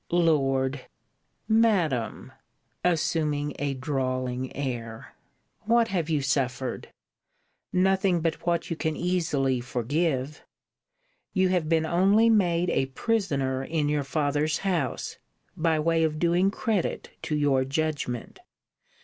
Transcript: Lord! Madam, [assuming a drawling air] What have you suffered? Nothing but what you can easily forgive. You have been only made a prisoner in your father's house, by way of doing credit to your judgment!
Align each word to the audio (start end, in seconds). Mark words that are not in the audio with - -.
Lord! 0.09 0.87
Madam, 1.47 2.31
[assuming 2.83 3.53
a 3.59 3.75
drawling 3.75 4.51
air] 4.55 5.13
What 5.65 5.89
have 5.89 6.09
you 6.09 6.23
suffered? 6.23 6.87
Nothing 7.71 8.19
but 8.19 8.43
what 8.43 8.71
you 8.71 8.75
can 8.75 8.95
easily 8.95 9.59
forgive. 9.61 10.43
You 11.33 11.49
have 11.49 11.69
been 11.69 11.85
only 11.85 12.31
made 12.31 12.71
a 12.71 12.87
prisoner 12.87 13.63
in 13.63 13.89
your 13.89 14.03
father's 14.03 14.57
house, 14.65 15.19
by 15.55 15.79
way 15.79 16.03
of 16.03 16.17
doing 16.17 16.49
credit 16.49 17.11
to 17.21 17.35
your 17.35 17.63
judgment! 17.63 18.39